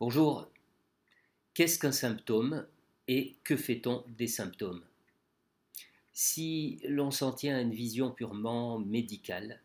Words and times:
Bonjour. 0.00 0.50
Qu'est-ce 1.52 1.78
qu'un 1.78 1.92
symptôme 1.92 2.66
et 3.06 3.36
que 3.44 3.54
fait-on 3.54 4.02
des 4.16 4.28
symptômes? 4.28 4.82
Si 6.14 6.80
l'on 6.88 7.10
s'en 7.10 7.32
tient 7.32 7.58
à 7.58 7.60
une 7.60 7.74
vision 7.74 8.10
purement 8.10 8.78
médicale, 8.78 9.60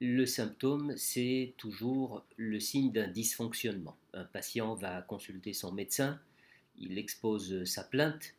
le 0.00 0.26
symptôme, 0.26 0.92
c'est 0.96 1.54
toujours 1.56 2.24
le 2.36 2.58
signe 2.58 2.90
d'un 2.90 3.06
dysfonctionnement. 3.06 3.96
Un 4.12 4.24
patient 4.24 4.74
va 4.74 5.02
consulter 5.02 5.52
son 5.52 5.70
médecin, 5.70 6.18
il 6.76 6.98
expose 6.98 7.62
sa 7.62 7.84
plainte, 7.84 8.34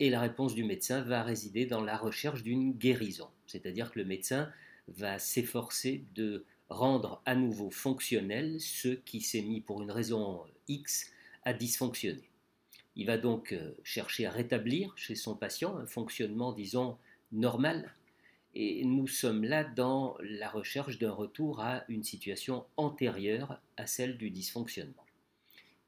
et 0.00 0.10
la 0.10 0.20
réponse 0.20 0.54
du 0.54 0.64
médecin 0.64 1.00
va 1.00 1.22
résider 1.22 1.64
dans 1.64 1.82
la 1.82 1.96
recherche 1.96 2.42
d'une 2.42 2.74
guérison. 2.74 3.30
C'est-à-dire 3.46 3.90
que 3.90 4.00
le 4.00 4.04
médecin 4.04 4.52
va 4.88 5.18
s'efforcer 5.18 6.04
de 6.14 6.44
rendre 6.70 7.20
à 7.26 7.34
nouveau 7.34 7.70
fonctionnel 7.70 8.60
ce 8.60 8.88
qui 8.88 9.20
s'est 9.20 9.42
mis 9.42 9.60
pour 9.60 9.82
une 9.82 9.90
raison 9.90 10.40
X 10.68 11.12
à 11.44 11.52
dysfonctionner. 11.52 12.30
Il 12.96 13.06
va 13.06 13.18
donc 13.18 13.52
euh, 13.52 13.72
chercher 13.82 14.26
à 14.26 14.30
rétablir 14.30 14.92
chez 14.96 15.14
son 15.14 15.34
patient 15.34 15.76
un 15.76 15.86
fonctionnement, 15.86 16.52
disons, 16.52 16.96
normal. 17.32 17.94
Et 18.54 18.84
nous 18.84 19.06
sommes 19.06 19.44
là 19.44 19.64
dans 19.64 20.16
la 20.20 20.48
recherche 20.48 20.98
d'un 20.98 21.12
retour 21.12 21.60
à 21.60 21.84
une 21.88 22.02
situation 22.02 22.64
antérieure 22.76 23.60
à 23.76 23.86
celle 23.86 24.18
du 24.18 24.30
dysfonctionnement. 24.30 25.04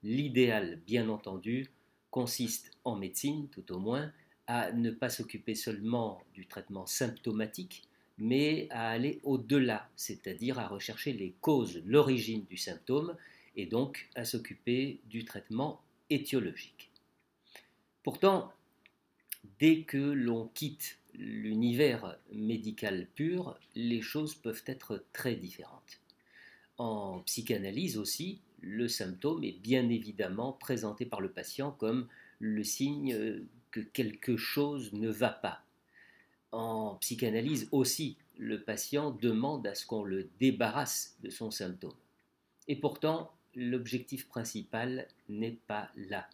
L'idéal, 0.03 0.81
bien 0.87 1.09
entendu, 1.09 1.71
consiste 2.11 2.71
en 2.85 2.97
médecine, 2.97 3.49
tout 3.49 3.73
au 3.73 3.79
moins, 3.79 4.13
à 4.47 4.73
ne 4.73 4.91
pas 4.91 5.09
s'occuper 5.09 5.55
seulement 5.55 6.23
du 6.35 6.47
traitement 6.47 6.87
symptomatique, 6.87 7.85
mais 8.23 8.69
à 8.71 8.89
aller 8.89 9.19
au-delà, 9.25 9.91
c'est-à-dire 9.97 10.61
à 10.61 10.69
rechercher 10.69 11.13
les 11.13 11.35
causes, 11.41 11.83
l'origine 11.85 12.45
du 12.45 12.57
symptôme, 12.57 13.17
et 13.57 13.67
donc 13.67 14.09
à 14.15 14.25
s'occuper 14.25 15.01
du 15.07 15.25
traitement 15.25 15.81
étiologique. 16.09 16.93
Pourtant, 18.05 18.53
dès 19.59 19.83
que 19.83 19.99
l'on 19.99 20.47
quitte 20.55 20.99
l'univers 21.15 22.17
médical 22.33 23.09
pur, 23.17 23.59
les 23.75 24.01
choses 24.01 24.37
peuvent 24.37 24.63
être 24.67 25.05
très 25.13 25.35
différentes. 25.35 26.01
En 26.79 27.23
psychanalyse 27.27 27.99
aussi, 27.99 28.41
le 28.61 28.87
symptôme 28.87 29.43
est 29.43 29.61
bien 29.61 29.89
évidemment 29.89 30.53
présenté 30.53 31.07
par 31.07 31.21
le 31.21 31.33
patient 31.33 31.73
comme 31.73 32.07
le 32.39 32.63
signe 32.63 33.43
que 33.73 33.81
quelque 33.81 34.37
chose 34.37 34.93
ne 34.93 35.11
va 35.11 35.31
pas, 35.31 35.62
en 36.53 36.97
psychanalyse 36.97 37.69
aussi, 37.73 38.17
le 38.39 38.63
patient 38.63 39.11
demande 39.11 39.67
à 39.67 39.75
ce 39.75 39.87
qu'on 39.87 40.05
le 40.05 40.29
débarrasse 40.39 41.17
de 41.23 41.31
son 41.31 41.51
symptôme. 41.51 41.95
Et 42.69 42.77
pourtant, 42.77 43.33
l'objectif 43.55 44.29
principal 44.29 45.09
n'est 45.29 45.59
pas 45.67 45.91
là. 45.97 46.29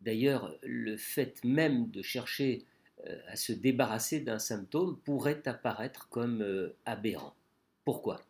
D'ailleurs, 0.00 0.56
le 0.62 0.96
fait 0.96 1.42
même 1.44 1.90
de 1.90 2.02
chercher 2.02 2.64
euh, 3.06 3.18
à 3.28 3.36
se 3.36 3.52
débarrasser 3.52 4.20
d'un 4.20 4.38
symptôme 4.38 4.98
pourrait 5.04 5.46
apparaître 5.46 6.08
comme 6.08 6.42
euh, 6.42 6.74
aberrant. 6.84 7.34
Pourquoi? 7.84 8.22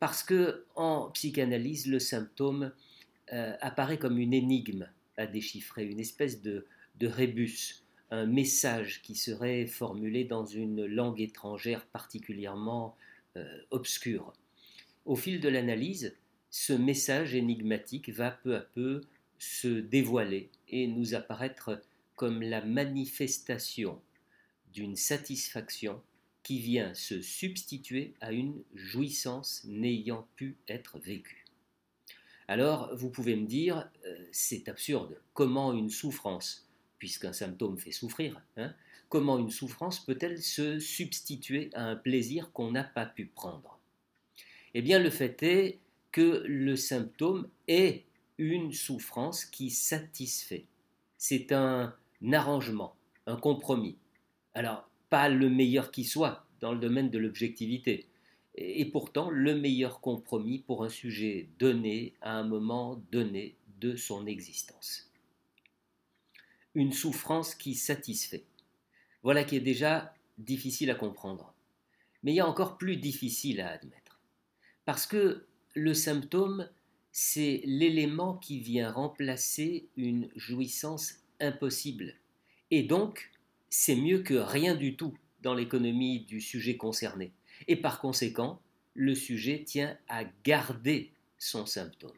Parce 0.00 0.22
que 0.22 0.64
en 0.74 1.10
psychanalyse, 1.10 1.86
le 1.86 1.98
symptôme 1.98 2.72
euh, 3.32 3.56
apparaît 3.60 3.98
comme 3.98 4.18
une 4.18 4.34
énigme 4.34 4.88
à 5.16 5.26
déchiffrer, 5.26 5.84
une 5.84 6.00
espèce 6.00 6.42
de, 6.42 6.66
de 6.96 7.06
rébus, 7.06 7.82
un 8.10 8.26
message 8.26 9.02
qui 9.02 9.14
serait 9.14 9.66
formulé 9.66 10.24
dans 10.24 10.44
une 10.44 10.86
langue 10.86 11.20
étrangère 11.20 11.84
particulièrement 11.86 12.96
euh, 13.36 13.44
obscure. 13.70 14.32
Au 15.04 15.16
fil 15.16 15.40
de 15.40 15.48
l'analyse, 15.48 16.16
ce 16.50 16.72
message 16.72 17.34
énigmatique 17.34 18.10
va 18.10 18.30
peu 18.30 18.56
à 18.56 18.60
peu 18.60 19.02
se 19.38 19.68
dévoiler 19.68 20.50
et 20.68 20.86
nous 20.86 21.14
apparaître 21.14 21.82
comme 22.16 22.42
la 22.42 22.64
manifestation 22.64 24.00
d'une 24.72 24.96
satisfaction 24.96 26.02
qui 26.42 26.58
vient 26.58 26.94
se 26.94 27.20
substituer 27.20 28.14
à 28.20 28.32
une 28.32 28.62
jouissance 28.74 29.62
n'ayant 29.64 30.26
pu 30.36 30.56
être 30.68 30.98
vécue. 30.98 31.44
Alors, 32.48 32.94
vous 32.96 33.10
pouvez 33.10 33.36
me 33.36 33.46
dire, 33.46 33.90
euh, 34.06 34.24
c'est 34.32 34.68
absurde, 34.68 35.20
comment 35.34 35.74
une 35.74 35.90
souffrance 35.90 36.67
puisqu'un 36.98 37.32
symptôme 37.32 37.78
fait 37.78 37.92
souffrir, 37.92 38.40
hein, 38.56 38.74
comment 39.08 39.38
une 39.38 39.50
souffrance 39.50 40.04
peut-elle 40.04 40.42
se 40.42 40.78
substituer 40.78 41.70
à 41.74 41.84
un 41.84 41.96
plaisir 41.96 42.52
qu'on 42.52 42.72
n'a 42.72 42.84
pas 42.84 43.06
pu 43.06 43.26
prendre? 43.26 43.78
Eh 44.74 44.82
bien, 44.82 44.98
le 44.98 45.10
fait 45.10 45.42
est 45.42 45.78
que 46.12 46.44
le 46.46 46.76
symptôme 46.76 47.48
est 47.66 48.04
une 48.38 48.72
souffrance 48.72 49.44
qui 49.44 49.70
satisfait. 49.70 50.66
C'est 51.16 51.52
un 51.52 51.94
arrangement, 52.32 52.94
un 53.26 53.36
compromis. 53.36 53.96
Alors, 54.54 54.88
pas 55.10 55.28
le 55.28 55.48
meilleur 55.48 55.90
qui 55.90 56.04
soit 56.04 56.46
dans 56.60 56.72
le 56.72 56.78
domaine 56.78 57.10
de 57.10 57.18
l'objectivité, 57.18 58.06
et 58.54 58.84
pourtant 58.86 59.30
le 59.30 59.54
meilleur 59.54 60.00
compromis 60.00 60.58
pour 60.58 60.84
un 60.84 60.88
sujet 60.88 61.48
donné 61.58 62.14
à 62.20 62.32
un 62.32 62.44
moment 62.44 63.00
donné 63.12 63.56
de 63.80 63.94
son 63.94 64.26
existence 64.26 65.07
une 66.78 66.92
souffrance 66.92 67.56
qui 67.56 67.74
satisfait. 67.74 68.44
Voilà 69.24 69.42
qui 69.42 69.56
est 69.56 69.60
déjà 69.60 70.14
difficile 70.38 70.92
à 70.92 70.94
comprendre. 70.94 71.52
Mais 72.22 72.30
il 72.30 72.36
y 72.36 72.40
a 72.40 72.48
encore 72.48 72.78
plus 72.78 72.96
difficile 72.96 73.60
à 73.60 73.70
admettre. 73.70 74.20
Parce 74.84 75.04
que 75.04 75.44
le 75.74 75.92
symptôme, 75.92 76.68
c'est 77.10 77.62
l'élément 77.64 78.34
qui 78.34 78.60
vient 78.60 78.92
remplacer 78.92 79.88
une 79.96 80.28
jouissance 80.36 81.16
impossible. 81.40 82.14
Et 82.70 82.84
donc, 82.84 83.32
c'est 83.70 83.96
mieux 83.96 84.20
que 84.20 84.34
rien 84.34 84.76
du 84.76 84.94
tout 84.94 85.18
dans 85.42 85.54
l'économie 85.54 86.20
du 86.20 86.40
sujet 86.40 86.76
concerné. 86.76 87.32
Et 87.66 87.74
par 87.74 88.00
conséquent, 88.00 88.60
le 88.94 89.16
sujet 89.16 89.64
tient 89.66 89.98
à 90.06 90.22
garder 90.44 91.10
son 91.38 91.66
symptôme. 91.66 92.16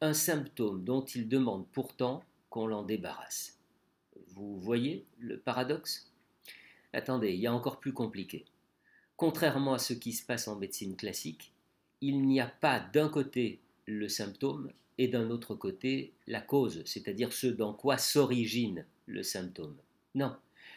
Un 0.00 0.14
symptôme 0.14 0.84
dont 0.84 1.04
il 1.04 1.28
demande 1.28 1.66
pourtant 1.70 2.24
qu'on 2.48 2.66
l'en 2.66 2.82
débarrasse. 2.82 3.58
Vous 4.34 4.58
voyez 4.58 5.06
le 5.20 5.38
paradoxe? 5.38 6.10
Attendez, 6.92 7.32
il 7.32 7.40
y 7.40 7.46
a 7.46 7.54
encore 7.54 7.78
plus 7.78 7.92
compliqué. 7.92 8.44
Contrairement 9.16 9.74
à 9.74 9.78
ce 9.78 9.92
qui 9.92 10.12
se 10.12 10.26
passe 10.26 10.48
en 10.48 10.56
médecine 10.56 10.96
classique, 10.96 11.52
il 12.00 12.22
n'y 12.22 12.40
a 12.40 12.46
pas 12.46 12.80
d'un 12.80 13.08
côté 13.08 13.60
le 13.86 14.08
symptôme 14.08 14.72
et 14.98 15.06
d'un 15.06 15.30
autre 15.30 15.54
côté 15.54 16.12
la 16.26 16.40
cause, 16.40 16.82
c'est-à-dire 16.84 17.32
ce 17.32 17.46
dans 17.46 17.72
quoi 17.74 17.96
s'origine 17.96 18.84
le 19.06 19.22
symptôme. 19.22 19.76
Non, 20.16 20.36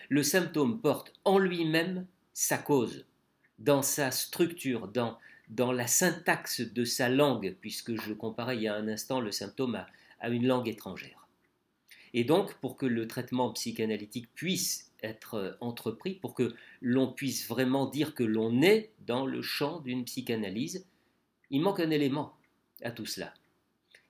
le 0.09 0.22
symptôme 0.22 0.79
porte 0.79 1.13
en 1.25 1.40
lui-même 1.40 2.06
sa 2.34 2.59
cause, 2.59 3.06
dans 3.57 3.81
sa 3.81 4.12
structure, 4.12 4.88
dans, 4.88 5.17
dans 5.50 5.72
la 5.72 5.88
syntaxe 5.88 6.62
de 6.62 6.85
sa 6.85 7.09
langue, 7.09 7.56
puisque 7.59 8.00
je 8.00 8.13
comparais 8.13 8.57
il 8.57 8.63
y 8.63 8.67
a 8.67 8.75
un 8.75 8.88
instant 8.88 9.19
le 9.19 9.31
symptôme 9.31 9.84
à 10.19 10.29
une 10.29 10.46
langue 10.46 10.67
étrangère. 10.67 11.26
Et 12.17 12.23
donc, 12.23 12.55
pour 12.55 12.78
que 12.78 12.88
le 12.88 13.07
traitement 13.07 13.51
psychanalytique 13.51 14.33
puisse 14.33 14.91
être 15.03 15.35
euh, 15.35 15.51
entrepris, 15.61 16.16
pour 16.16 16.33
que 16.33 16.55
l'on 16.81 17.13
puisse 17.13 17.47
vraiment 17.47 17.85
dire 17.85 18.16
que 18.16 18.23
l'on 18.23 18.63
est 18.63 18.89
dans 19.05 19.28
le 19.28 19.44
champ 19.44 19.81
d'une 19.81 20.03
psychanalyse, 20.03 20.88
il 21.51 21.61
manque 21.61 21.79
un 21.79 21.91
élément 21.91 22.33
à 22.81 22.89
tout 22.89 23.05
cela. 23.05 23.35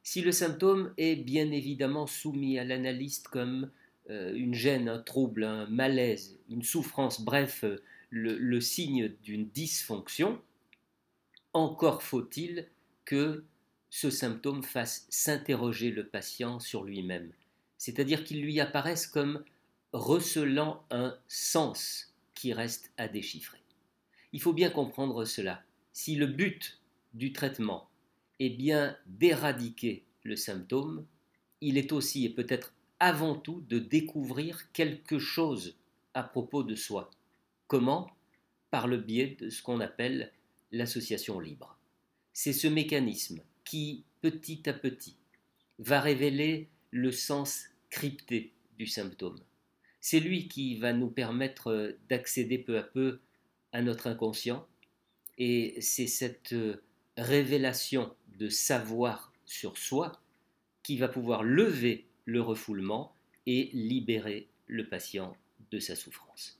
Si 0.03 0.21
le 0.21 0.31
symptôme 0.31 0.93
est 0.97 1.17
bien 1.17 1.51
évidemment 1.51 2.07
soumis 2.07 2.57
à 2.57 2.63
l'analyste 2.63 3.27
comme 3.27 3.71
euh, 4.09 4.33
une 4.33 4.53
gêne, 4.53 4.87
un 4.87 4.99
trouble, 4.99 5.43
un 5.43 5.65
malaise, 5.65 6.39
une 6.49 6.63
souffrance, 6.63 7.19
bref, 7.19 7.65
euh, 7.65 7.83
le 8.11 8.61
signe 8.61 9.11
d'une 9.21 9.49
dysfonction, 9.49 10.41
encore 11.51 12.01
faut-il 12.01 12.67
que 13.03 13.43
ce 13.89 14.09
symptôme 14.09 14.63
fasse 14.63 15.07
s'interroger 15.09 15.91
le 15.91 16.07
patient 16.07 16.61
sur 16.61 16.85
lui-même, 16.85 17.33
c'est-à-dire 17.77 18.23
qu'ils 18.23 18.41
lui 18.41 18.59
apparaissent 18.59 19.07
comme 19.07 19.43
recelant 19.93 20.85
un 20.91 21.17
sens 21.27 22.13
qui 22.33 22.53
reste 22.53 22.91
à 22.97 23.07
déchiffrer. 23.07 23.61
Il 24.33 24.41
faut 24.41 24.53
bien 24.53 24.69
comprendre 24.69 25.25
cela. 25.25 25.63
Si 25.93 26.15
le 26.15 26.27
but 26.27 26.79
du 27.13 27.33
traitement 27.33 27.89
est 28.39 28.49
bien 28.49 28.95
d'éradiquer 29.07 30.05
le 30.23 30.35
symptôme, 30.35 31.05
il 31.61 31.77
est 31.77 31.91
aussi 31.91 32.25
et 32.25 32.29
peut-être 32.29 32.73
avant 32.99 33.35
tout 33.35 33.63
de 33.67 33.79
découvrir 33.79 34.71
quelque 34.71 35.19
chose 35.19 35.75
à 36.13 36.23
propos 36.23 36.63
de 36.63 36.75
soi. 36.75 37.09
Comment? 37.67 38.09
Par 38.69 38.87
le 38.87 38.97
biais 38.97 39.37
de 39.39 39.49
ce 39.49 39.61
qu'on 39.61 39.79
appelle 39.79 40.31
l'association 40.71 41.39
libre. 41.39 41.77
C'est 42.33 42.53
ce 42.53 42.67
mécanisme 42.67 43.41
qui, 43.63 44.03
petit 44.21 44.67
à 44.69 44.73
petit, 44.73 45.15
va 45.79 46.01
révéler 46.01 46.69
le 46.91 47.11
sens 47.11 47.65
crypté 47.89 48.53
du 48.77 48.87
symptôme. 48.87 49.39
C'est 50.01 50.19
lui 50.19 50.47
qui 50.47 50.77
va 50.77 50.93
nous 50.93 51.09
permettre 51.09 51.97
d'accéder 52.09 52.57
peu 52.57 52.77
à 52.77 52.83
peu 52.83 53.19
à 53.71 53.81
notre 53.81 54.07
inconscient 54.07 54.65
et 55.37 55.79
c'est 55.81 56.07
cette 56.07 56.55
révélation 57.17 58.13
de 58.37 58.49
savoir 58.49 59.33
sur 59.45 59.77
soi 59.77 60.21
qui 60.83 60.97
va 60.97 61.07
pouvoir 61.07 61.43
lever 61.43 62.05
le 62.25 62.41
refoulement 62.41 63.13
et 63.45 63.69
libérer 63.73 64.47
le 64.67 64.87
patient 64.87 65.35
de 65.71 65.79
sa 65.79 65.95
souffrance. 65.95 66.56